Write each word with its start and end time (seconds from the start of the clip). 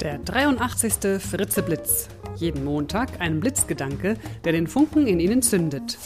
Der 0.00 0.18
83. 0.18 1.20
Fritze 1.20 1.62
Blitz. 1.62 2.08
Jeden 2.36 2.64
Montag 2.64 3.20
ein 3.20 3.38
Blitzgedanke, 3.38 4.16
der 4.44 4.52
den 4.52 4.66
Funken 4.66 5.06
in 5.06 5.20
Ihnen 5.20 5.42
zündet. 5.42 5.98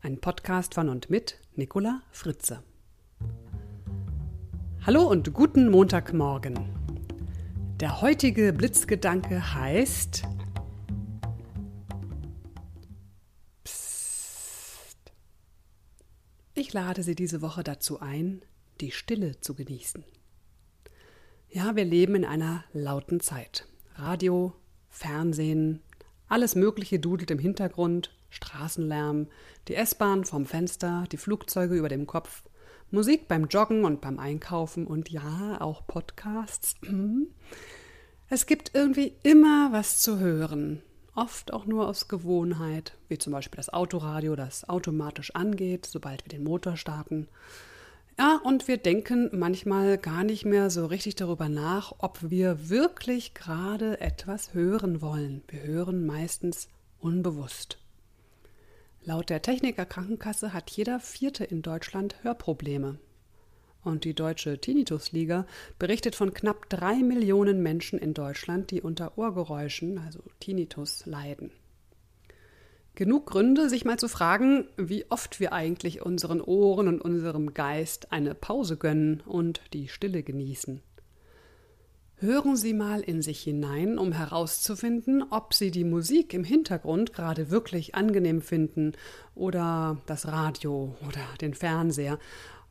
Ein 0.00 0.18
Podcast 0.22 0.72
von 0.72 0.88
und 0.88 1.10
mit 1.10 1.38
Nicola 1.54 2.00
Fritze. 2.12 2.62
Hallo 4.86 5.02
und 5.02 5.34
guten 5.34 5.68
Montagmorgen. 5.68 6.58
Der 7.78 8.00
heutige 8.00 8.54
Blitzgedanke 8.54 9.52
heißt 9.52 10.22
Psst. 13.64 15.12
Ich 16.54 16.72
lade 16.72 17.02
Sie 17.02 17.14
diese 17.14 17.42
Woche 17.42 17.62
dazu 17.62 18.00
ein, 18.00 18.40
die 18.80 18.92
Stille 18.92 19.38
zu 19.42 19.54
genießen. 19.54 20.06
Ja, 21.48 21.76
wir 21.76 21.84
leben 21.84 22.16
in 22.16 22.24
einer 22.24 22.64
lauten 22.72 23.20
Zeit. 23.20 23.66
Radio, 23.94 24.52
Fernsehen, 24.88 25.80
alles 26.28 26.54
Mögliche 26.54 26.98
dudelt 26.98 27.30
im 27.30 27.38
Hintergrund, 27.38 28.10
Straßenlärm, 28.30 29.28
die 29.68 29.76
S-Bahn 29.76 30.24
vom 30.24 30.44
Fenster, 30.44 31.04
die 31.12 31.16
Flugzeuge 31.16 31.76
über 31.76 31.88
dem 31.88 32.06
Kopf, 32.06 32.42
Musik 32.90 33.28
beim 33.28 33.46
Joggen 33.46 33.84
und 33.84 34.00
beim 34.00 34.18
Einkaufen 34.18 34.86
und 34.86 35.08
ja, 35.08 35.60
auch 35.60 35.86
Podcasts. 35.86 36.74
Es 38.28 38.46
gibt 38.46 38.72
irgendwie 38.74 39.14
immer 39.22 39.72
was 39.72 40.00
zu 40.00 40.18
hören, 40.18 40.82
oft 41.14 41.52
auch 41.52 41.64
nur 41.64 41.88
aus 41.88 42.08
Gewohnheit, 42.08 42.96
wie 43.08 43.18
zum 43.18 43.32
Beispiel 43.32 43.56
das 43.56 43.72
Autoradio, 43.72 44.36
das 44.36 44.68
automatisch 44.68 45.34
angeht, 45.34 45.86
sobald 45.86 46.24
wir 46.24 46.30
den 46.30 46.44
Motor 46.44 46.76
starten. 46.76 47.28
Ja, 48.18 48.40
und 48.42 48.66
wir 48.66 48.78
denken 48.78 49.28
manchmal 49.32 49.98
gar 49.98 50.24
nicht 50.24 50.46
mehr 50.46 50.70
so 50.70 50.86
richtig 50.86 51.16
darüber 51.16 51.50
nach, 51.50 51.92
ob 51.98 52.30
wir 52.30 52.70
wirklich 52.70 53.34
gerade 53.34 54.00
etwas 54.00 54.54
hören 54.54 55.02
wollen. 55.02 55.42
Wir 55.48 55.62
hören 55.64 56.06
meistens 56.06 56.68
unbewusst. 56.98 57.78
Laut 59.04 59.28
der 59.28 59.42
Techniker 59.42 59.84
Krankenkasse 59.84 60.54
hat 60.54 60.70
jeder 60.70 60.98
Vierte 60.98 61.44
in 61.44 61.60
Deutschland 61.60 62.16
Hörprobleme. 62.22 62.98
Und 63.84 64.04
die 64.04 64.14
Deutsche 64.14 64.58
Tinnitusliga 64.58 65.46
berichtet 65.78 66.16
von 66.16 66.32
knapp 66.32 66.70
drei 66.70 66.96
Millionen 66.96 67.62
Menschen 67.62 67.98
in 67.98 68.14
Deutschland, 68.14 68.70
die 68.70 68.80
unter 68.80 69.18
Ohrgeräuschen, 69.18 69.98
also 69.98 70.20
Tinnitus, 70.40 71.04
leiden. 71.04 71.50
Genug 72.96 73.26
Gründe, 73.26 73.68
sich 73.68 73.84
mal 73.84 73.98
zu 73.98 74.08
fragen, 74.08 74.68
wie 74.78 75.04
oft 75.10 75.38
wir 75.38 75.52
eigentlich 75.52 76.00
unseren 76.00 76.40
Ohren 76.40 76.88
und 76.88 77.02
unserem 77.02 77.52
Geist 77.52 78.10
eine 78.10 78.34
Pause 78.34 78.78
gönnen 78.78 79.22
und 79.26 79.60
die 79.74 79.88
Stille 79.88 80.22
genießen. 80.22 80.80
Hören 82.14 82.56
Sie 82.56 82.72
mal 82.72 83.02
in 83.02 83.20
sich 83.20 83.42
hinein, 83.42 83.98
um 83.98 84.12
herauszufinden, 84.12 85.22
ob 85.28 85.52
Sie 85.52 85.70
die 85.70 85.84
Musik 85.84 86.32
im 86.32 86.42
Hintergrund 86.42 87.12
gerade 87.12 87.50
wirklich 87.50 87.94
angenehm 87.94 88.40
finden 88.40 88.92
oder 89.34 90.00
das 90.06 90.26
Radio 90.26 90.96
oder 91.06 91.20
den 91.42 91.52
Fernseher 91.52 92.18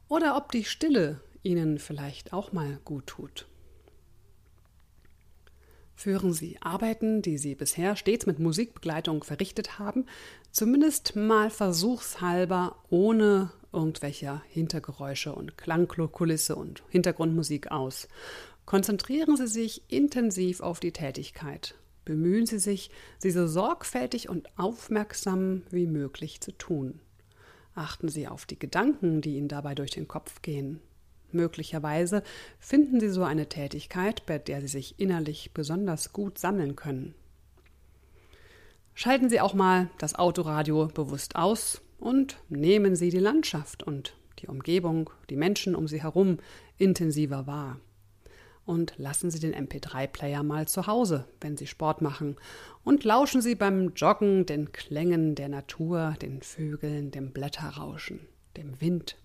oder 0.07 0.37
ob 0.37 0.51
die 0.51 0.63
Stille 0.63 1.21
Ihnen 1.43 1.77
vielleicht 1.77 2.33
auch 2.33 2.51
mal 2.51 2.79
gut 2.83 3.05
tut. 3.05 3.45
Führen 5.95 6.33
Sie 6.33 6.57
Arbeiten, 6.61 7.21
die 7.21 7.37
Sie 7.37 7.55
bisher 7.55 7.95
stets 7.95 8.25
mit 8.25 8.37
Musikbegleitung 8.37 9.23
verrichtet 9.23 9.79
haben, 9.79 10.05
zumindest 10.51 11.15
mal 11.15 11.49
versuchshalber 11.49 12.75
ohne 12.89 13.51
irgendwelche 13.71 14.41
Hintergeräusche 14.49 15.33
und 15.33 15.57
Klangkulisse 15.57 16.55
und 16.55 16.83
Hintergrundmusik 16.89 17.71
aus. 17.71 18.07
Konzentrieren 18.65 19.37
Sie 19.37 19.47
sich 19.47 19.83
intensiv 19.89 20.59
auf 20.59 20.79
die 20.79 20.91
Tätigkeit. 20.91 21.75
Bemühen 22.03 22.45
Sie 22.45 22.59
sich, 22.59 22.91
sie 23.17 23.31
so 23.31 23.47
sorgfältig 23.47 24.29
und 24.29 24.47
aufmerksam 24.57 25.63
wie 25.71 25.87
möglich 25.87 26.41
zu 26.41 26.51
tun. 26.51 26.99
Achten 27.73 28.09
Sie 28.09 28.27
auf 28.27 28.45
die 28.45 28.59
Gedanken, 28.59 29.21
die 29.21 29.37
Ihnen 29.37 29.47
dabei 29.47 29.75
durch 29.75 29.91
den 29.91 30.07
Kopf 30.07 30.41
gehen. 30.41 30.81
Möglicherweise 31.31 32.23
finden 32.59 32.99
Sie 32.99 33.09
so 33.09 33.23
eine 33.23 33.47
Tätigkeit, 33.47 34.25
bei 34.25 34.37
der 34.37 34.61
Sie 34.61 34.67
sich 34.67 34.99
innerlich 34.99 35.51
besonders 35.53 36.13
gut 36.13 36.37
sammeln 36.37 36.75
können. 36.75 37.15
Schalten 38.93 39.29
Sie 39.29 39.41
auch 39.41 39.53
mal 39.53 39.89
das 39.97 40.15
Autoradio 40.15 40.87
bewusst 40.87 41.35
aus 41.35 41.81
und 41.99 42.37
nehmen 42.49 42.95
Sie 42.95 43.09
die 43.09 43.19
Landschaft 43.19 43.83
und 43.83 44.15
die 44.39 44.47
Umgebung, 44.47 45.09
die 45.29 45.35
Menschen 45.35 45.75
um 45.75 45.87
Sie 45.87 46.01
herum 46.01 46.37
intensiver 46.77 47.47
wahr. 47.47 47.79
Und 48.65 48.93
lassen 48.97 49.29
Sie 49.29 49.39
den 49.39 49.53
MP3-Player 49.53 50.43
mal 50.43 50.67
zu 50.67 50.87
Hause, 50.87 51.27
wenn 51.41 51.57
Sie 51.57 51.67
Sport 51.67 52.01
machen, 52.01 52.35
und 52.83 53.03
lauschen 53.03 53.41
Sie 53.41 53.55
beim 53.55 53.93
Joggen 53.95 54.45
den 54.45 54.71
Klängen 54.71 55.35
der 55.35 55.49
Natur, 55.49 56.15
den 56.21 56.41
Vögeln, 56.41 57.11
dem 57.11 57.31
Blätterrauschen, 57.31 58.21
dem 58.57 58.79
Wind 58.81 59.17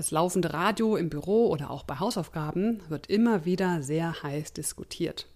das 0.00 0.12
laufende 0.12 0.54
Radio 0.54 0.96
im 0.96 1.10
Büro 1.10 1.50
oder 1.50 1.70
auch 1.70 1.82
bei 1.82 1.98
Hausaufgaben 1.98 2.80
wird 2.88 3.08
immer 3.08 3.44
wieder 3.44 3.82
sehr 3.82 4.22
heiß 4.22 4.54
diskutiert. 4.54 5.28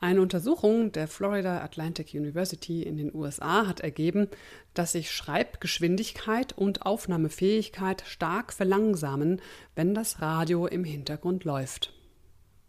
Eine 0.00 0.22
Untersuchung 0.22 0.90
der 0.90 1.06
Florida 1.06 1.60
Atlantic 1.60 2.14
University 2.14 2.82
in 2.82 2.96
den 2.96 3.14
USA 3.14 3.66
hat 3.66 3.80
ergeben, 3.80 4.28
dass 4.72 4.92
sich 4.92 5.10
Schreibgeschwindigkeit 5.10 6.56
und 6.56 6.86
Aufnahmefähigkeit 6.86 8.02
stark 8.06 8.54
verlangsamen, 8.54 9.42
wenn 9.74 9.92
das 9.92 10.22
Radio 10.22 10.66
im 10.66 10.84
Hintergrund 10.84 11.44
läuft. 11.44 11.92